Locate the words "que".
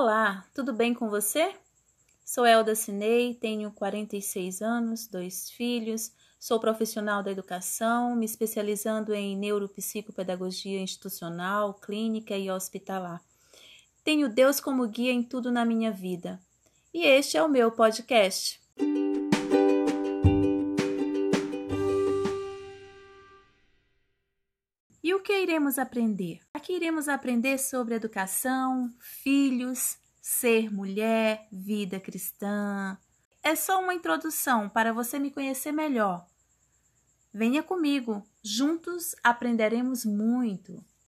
25.22-25.32